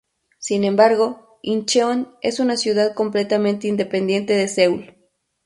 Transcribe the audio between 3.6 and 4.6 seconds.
independiente de